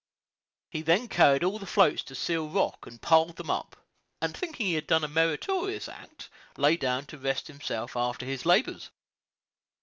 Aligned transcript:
He 0.71 0.81
then 0.81 1.07
carried 1.07 1.43
all 1.43 1.59
the 1.59 1.67
floats 1.67 2.01
to 2.05 2.15
the 2.15 2.19
Seal 2.19 2.49
Rock 2.49 2.87
and 2.87 2.99
piled 2.99 3.35
them 3.35 3.51
up, 3.51 3.75
and 4.19 4.35
thinking 4.35 4.65
he 4.65 4.73
had 4.73 4.87
done 4.87 5.03
a 5.03 5.07
meritorious 5.07 5.87
act, 5.87 6.27
lay 6.57 6.75
down 6.75 7.05
to 7.05 7.19
rest 7.19 7.45
himself 7.45 7.95
after 7.95 8.25
his 8.25 8.43
labors. 8.43 8.89